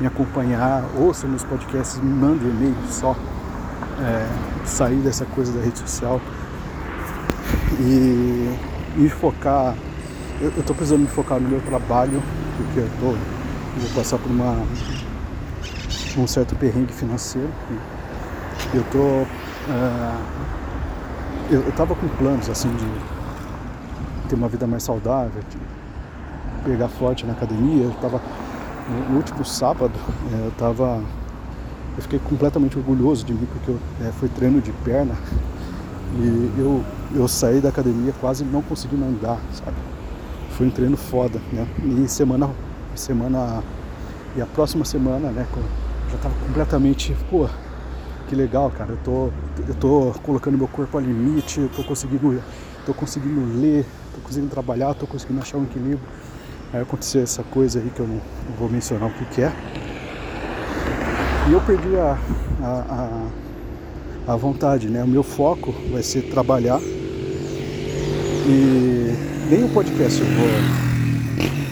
me 0.00 0.06
acompanhar, 0.06 0.85
ouça 0.97 1.26
meus 1.26 1.42
podcasts, 1.44 2.00
me 2.00 2.08
manda 2.08 2.44
um 2.44 2.50
e-mail 2.50 2.75
só. 2.88 3.16
É, 4.00 4.67
sair 4.67 4.97
dessa 4.97 5.25
coisa 5.25 5.52
da 5.52 5.64
rede 5.64 5.78
social 5.78 6.21
e 7.81 8.57
me 8.97 9.09
focar. 9.09 9.75
Eu, 10.40 10.50
estou 10.50 10.75
precisando 10.75 11.00
me 11.00 11.09
focar 11.09 11.40
no 11.40 11.49
meu 11.49 11.61
trabalho, 11.62 12.23
porque 12.57 12.81
eu, 12.81 12.90
tô, 13.00 13.07
vou 13.07 13.90
passar 13.95 14.19
por 14.19 14.31
uma, 14.31 14.64
um 16.17 16.26
certo 16.26 16.55
perrengue 16.55 16.93
financeiro. 16.93 17.50
Eu 18.73 18.85
tô. 18.93 18.99
Uh, 18.99 20.25
eu, 21.50 21.62
eu 21.62 21.73
tava 21.73 21.95
com 21.95 22.07
planos 22.09 22.49
assim 22.49 22.69
de 22.69 24.28
ter 24.28 24.35
uma 24.35 24.49
vida 24.49 24.67
mais 24.67 24.83
saudável, 24.83 25.43
pegar 26.64 26.88
forte 26.88 27.25
na 27.25 27.33
academia, 27.33 27.85
eu 27.85 27.93
tava 28.00 28.21
no, 29.11 29.17
último 29.17 29.45
sábado 29.45 29.95
é, 30.33 30.47
eu 30.47 30.52
tava. 30.52 31.02
Eu 31.99 32.02
fiquei 32.02 32.21
completamente 32.21 32.78
orgulhoso 32.78 33.26
de 33.26 33.35
mim 33.35 33.47
porque 33.52 33.73
eu, 33.73 33.78
é, 34.07 34.12
foi 34.12 34.28
treino 34.28 34.61
de 34.61 34.71
perna 34.85 35.17
e 36.14 36.52
eu, 36.57 36.85
eu 37.12 37.26
saí 37.26 37.61
da 37.61 37.71
academia 37.71 38.14
quase 38.21 38.45
não 38.45 38.62
conseguindo 38.62 39.05
andar, 39.05 39.40
sabe? 39.52 39.76
Foi 40.50 40.69
um 40.69 40.71
treino 40.71 40.97
foda, 40.97 41.40
né? 41.52 41.67
E 41.85 42.07
semana. 42.07 42.50
semana 42.95 43.64
e 44.37 44.40
a 44.40 44.47
próxima 44.47 44.85
semana, 44.85 45.31
né? 45.31 45.44
Já 46.12 46.18
tava 46.18 46.35
completamente. 46.46 47.16
Pô, 47.29 47.49
que 48.29 48.37
legal, 48.37 48.70
cara. 48.70 48.92
Eu 48.92 48.99
tô, 48.99 49.31
eu 49.66 49.75
tô 49.75 50.14
colocando 50.22 50.57
meu 50.57 50.68
corpo 50.68 50.99
ao 50.99 51.03
limite, 51.03 51.59
eu 51.59 51.68
tô 51.68 51.83
conseguindo, 51.83 52.40
tô 52.87 52.94
conseguindo 52.94 53.61
ler, 53.61 53.85
tô 54.14 54.20
conseguindo 54.20 54.51
trabalhar, 54.51 54.94
tô 54.94 55.05
conseguindo 55.05 55.40
achar 55.40 55.59
um 55.59 55.64
equilíbrio. 55.64 56.01
Aí 56.72 56.81
aconteceu 56.81 57.22
essa 57.22 57.42
coisa 57.42 57.81
aí 57.81 57.90
que 57.90 57.99
eu 57.99 58.07
não, 58.07 58.20
vou 58.57 58.68
mencionar 58.68 59.09
o 59.09 59.12
que, 59.14 59.25
que, 59.25 59.42
é. 59.42 59.53
E 61.48 61.52
eu 61.52 61.61
perdi 61.62 61.96
a, 61.96 62.18
a, 62.62 63.30
a, 64.28 64.32
a, 64.32 64.37
vontade, 64.37 64.88
né? 64.88 65.02
O 65.02 65.08
meu 65.08 65.22
foco 65.22 65.72
vai 65.90 66.02
ser 66.02 66.22
trabalhar. 66.30 66.78
E 68.46 69.14
nem 69.48 69.64
o 69.64 69.68
podcast 69.70 70.20
eu 70.20 70.26
vou. 70.26 70.46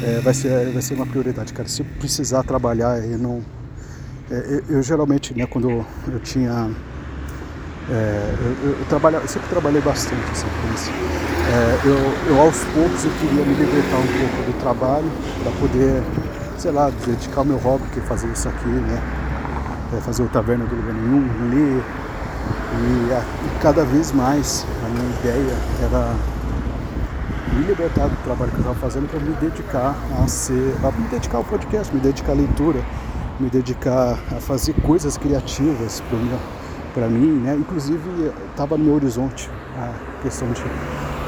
É, 0.08 0.20
vai, 0.20 0.32
ser, 0.32 0.72
vai 0.72 0.80
ser 0.80 0.94
uma 0.94 1.04
prioridade, 1.04 1.52
cara. 1.52 1.68
Se 1.68 1.84
precisar 1.84 2.42
trabalhar, 2.42 3.04
eu 3.04 3.18
não. 3.18 3.42
É, 4.30 4.62
eu, 4.68 4.76
eu, 4.76 4.82
geralmente, 4.82 5.36
né, 5.36 5.44
quando 5.46 5.68
eu 5.70 6.20
tinha 6.22 6.70
é, 7.88 8.34
eu, 8.64 8.70
eu, 8.70 8.84
trabalho, 8.86 9.18
eu 9.18 9.28
sempre 9.28 9.48
trabalhei 9.48 9.80
bastante 9.80 10.24
assim, 10.32 10.46
isso. 10.74 10.90
É, 10.90 11.86
eu, 11.86 12.34
eu 12.34 12.40
aos 12.40 12.64
poucos 12.64 13.04
eu 13.04 13.10
queria 13.20 13.44
me 13.44 13.54
libertar 13.54 13.96
um 13.98 14.06
pouco 14.06 14.50
do 14.50 14.60
trabalho 14.60 15.10
para 15.42 15.52
poder, 15.52 16.02
sei 16.58 16.72
lá, 16.72 16.90
dedicar 17.06 17.42
o 17.42 17.44
meu 17.44 17.58
hobby, 17.58 17.84
que 17.92 18.00
é 18.00 18.02
fazer 18.02 18.26
isso 18.32 18.48
aqui, 18.48 18.68
né? 18.68 19.25
Fazer 20.00 20.22
o 20.22 20.28
Taverna 20.28 20.64
do 20.64 20.74
Lugar 20.74 20.94
Nenhum, 20.94 21.28
ler. 21.50 21.82
E, 22.78 23.12
a, 23.12 23.18
e 23.20 23.58
cada 23.60 23.84
vez 23.84 24.12
mais 24.12 24.66
a 24.84 24.88
minha 24.88 25.10
ideia 25.20 25.56
era 25.82 26.14
me 27.56 27.64
libertar 27.64 28.08
do 28.08 28.16
trabalho 28.22 28.50
que 28.50 28.58
eu 28.58 28.60
estava 28.60 28.78
fazendo 28.78 29.08
para 29.08 29.20
me 29.20 29.32
dedicar 29.34 29.96
a 30.22 30.28
ser, 30.28 30.74
a 30.84 30.90
me 30.90 31.08
dedicar 31.08 31.38
ao 31.38 31.44
podcast, 31.44 31.94
me 31.94 32.00
dedicar 32.00 32.32
à 32.32 32.34
leitura, 32.34 32.80
me 33.40 33.48
dedicar 33.48 34.18
a 34.30 34.40
fazer 34.40 34.74
coisas 34.82 35.16
criativas 35.16 36.02
para 36.94 37.08
mim, 37.08 37.40
né? 37.40 37.56
Inclusive 37.56 38.32
estava 38.50 38.76
no 38.76 38.84
meu 38.84 38.94
horizonte 38.94 39.50
a 39.76 40.22
questão 40.22 40.50
de 40.52 40.62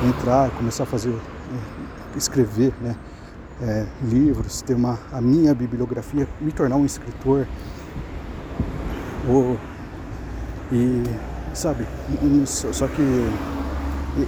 entrar, 0.06 0.50
começar 0.50 0.84
a 0.84 0.86
fazer, 0.86 1.10
é, 1.10 2.16
escrever, 2.18 2.72
né? 2.80 2.94
É, 3.60 3.86
livros, 4.04 4.62
ter 4.62 4.74
uma 4.74 4.98
a 5.12 5.20
minha 5.20 5.52
bibliografia, 5.52 6.28
me 6.40 6.52
tornar 6.52 6.76
um 6.76 6.86
escritor, 6.86 7.44
ou 9.28 9.58
e 10.72 11.04
sabe, 11.54 11.86
só 12.46 12.86
que 12.86 13.02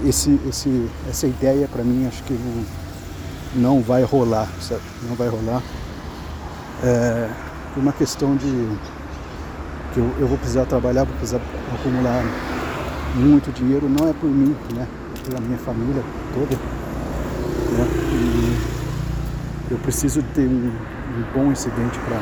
esse, 0.05 0.39
esse, 0.47 0.89
essa 1.09 1.27
ideia 1.27 1.67
para 1.67 1.83
mim 1.83 2.07
acho 2.07 2.23
que 2.23 2.37
não, 3.55 3.81
vai 3.81 4.03
rolar, 4.03 4.47
sabe? 4.59 4.81
Não 5.07 5.15
vai 5.15 5.27
rolar. 5.27 5.61
É, 6.83 7.29
uma 7.75 7.91
questão 7.91 8.35
de 8.35 8.77
que 9.93 9.99
eu, 9.99 10.09
eu 10.19 10.27
vou 10.27 10.37
precisar 10.37 10.65
trabalhar, 10.65 11.03
vou 11.03 11.15
precisar 11.15 11.41
acumular 11.73 12.23
muito 13.15 13.51
dinheiro, 13.51 13.89
não 13.89 14.07
é 14.07 14.13
por 14.13 14.29
mim, 14.29 14.55
né? 14.73 14.87
É 15.15 15.29
pela 15.29 15.41
minha 15.41 15.57
família 15.59 16.03
toda. 16.33 16.55
Né? 17.77 17.87
E 18.13 19.71
eu 19.71 19.77
preciso 19.79 20.23
ter 20.33 20.47
um, 20.47 20.67
um 20.67 21.23
bom 21.33 21.51
incidente 21.51 21.99
para 21.99 22.19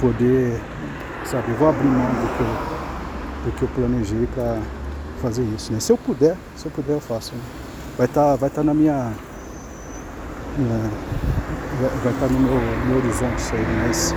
poder, 0.00 0.60
sabe, 1.26 1.50
eu 1.50 1.56
vou 1.56 1.68
abrir 1.68 1.88
mão 1.88 2.06
do 2.06 2.36
que 2.36 2.40
eu, 2.40 3.44
do 3.44 3.52
que 3.52 3.62
eu 3.62 3.68
planejei 3.68 4.26
para 4.28 4.60
fazer 5.20 5.42
isso, 5.42 5.72
né? 5.72 5.80
Se 5.80 5.92
eu 5.92 5.98
puder, 5.98 6.36
se 6.56 6.66
eu 6.66 6.70
puder 6.70 6.94
eu 6.94 7.00
faço. 7.00 7.34
Né? 7.34 7.40
Vai 7.98 8.06
estar 8.06 8.22
tá, 8.22 8.36
vai 8.36 8.50
tá 8.50 8.62
na 8.62 8.72
minha. 8.72 9.12
Na, 10.58 10.90
vai 12.02 12.12
estar 12.12 12.26
tá 12.26 12.32
no 12.32 12.38
meu, 12.38 12.54
meu 12.86 12.96
horizonte 12.98 13.38
isso 13.38 13.54
aí, 13.54 13.66
mas. 13.82 14.14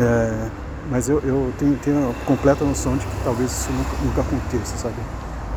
É, 0.00 0.50
mas 0.90 1.08
eu, 1.08 1.20
eu 1.20 1.52
tenho, 1.58 1.76
tenho 1.78 2.14
completa 2.26 2.64
noção 2.64 2.96
de 2.96 3.06
que 3.06 3.24
talvez 3.24 3.50
isso 3.50 3.72
nunca, 3.72 3.90
nunca 4.04 4.20
aconteça, 4.20 4.76
sabe? 4.76 4.96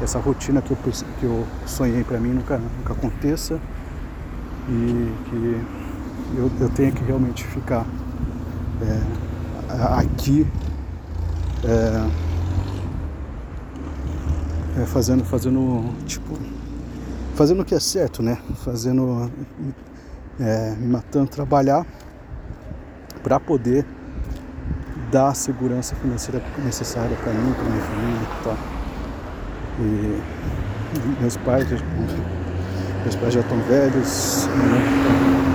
Essa 0.02 0.20
rotina 0.20 0.62
que 0.62 0.72
eu, 0.72 0.78
que 1.20 1.24
eu 1.24 1.46
sonhei 1.66 2.04
para 2.04 2.20
mim 2.20 2.30
nunca, 2.30 2.58
nunca 2.58 2.94
aconteça 2.94 3.60
e 4.70 5.12
que 5.30 5.66
eu, 6.38 6.52
eu 6.60 6.70
tenha 6.70 6.92
que 6.92 7.04
realmente 7.04 7.44
ficar 7.46 7.86
é, 8.82 9.02
aqui 9.70 10.48
é, 11.64 12.08
é, 14.82 14.86
fazendo, 14.86 15.24
fazendo, 15.26 15.94
tipo, 16.06 16.38
fazendo 17.36 17.62
o 17.62 17.66
que 17.66 17.76
é 17.76 17.80
certo, 17.80 18.22
né? 18.22 18.38
Fazendo, 18.64 19.32
é, 20.40 20.76
me 20.76 20.88
matando, 20.88 21.28
trabalhar 21.28 21.86
para 23.24 23.40
poder 23.40 23.86
dar 25.12 25.30
a 25.30 25.34
segurança 25.34 25.96
financeira 25.96 26.44
necessária 26.64 27.16
para 27.18 27.34
mim, 27.34 27.54
para 27.54 27.64
minha 27.64 27.84
família 27.84 28.22
e 28.22 28.44
tal. 28.44 28.58
E 29.80 31.22
meus 31.22 31.38
pais, 31.38 31.68
meus 33.04 33.16
pais 33.16 33.34
já 33.34 33.42
estão 33.42 33.60
velhos, 33.62 34.48
né? 34.48 35.47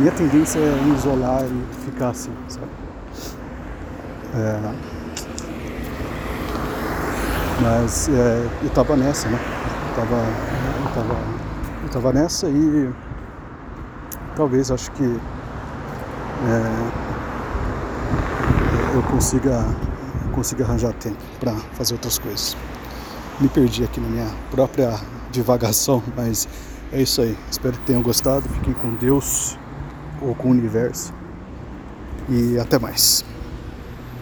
Minha 0.00 0.12
tendência 0.12 0.58
é 0.58 0.82
me 0.82 0.94
isolar 0.94 1.44
e 1.44 1.84
ficar 1.84 2.08
assim, 2.08 2.32
sabe? 2.48 2.66
É, 4.34 4.58
Mas 7.60 8.08
é, 8.08 8.48
eu 8.62 8.70
tava 8.70 8.96
nessa, 8.96 9.28
né? 9.28 9.38
Eu 9.90 9.94
tava, 9.94 10.16
eu 10.16 10.90
tava, 10.94 11.14
eu 11.82 11.88
tava 11.90 12.12
nessa 12.14 12.48
e 12.48 12.90
talvez 14.34 14.70
acho 14.70 14.90
que 14.92 15.04
é, 16.48 16.62
eu 18.94 19.02
consiga, 19.02 19.66
consiga 20.32 20.64
arranjar 20.64 20.94
tempo 20.94 21.18
para 21.38 21.52
fazer 21.74 21.92
outras 21.92 22.18
coisas. 22.18 22.56
Me 23.38 23.48
perdi 23.48 23.84
aqui 23.84 24.00
na 24.00 24.08
minha 24.08 24.30
própria 24.50 24.98
divagação, 25.30 26.02
mas 26.16 26.48
é 26.90 27.02
isso 27.02 27.20
aí. 27.20 27.36
Espero 27.50 27.74
que 27.74 27.84
tenham 27.84 28.00
gostado. 28.00 28.48
Fiquem 28.48 28.72
com 28.72 28.94
Deus 28.94 29.58
ou 30.20 30.34
com 30.34 30.48
o 30.48 30.50
universo. 30.50 31.12
E 32.28 32.58
até 32.58 32.78
mais. 32.78 33.24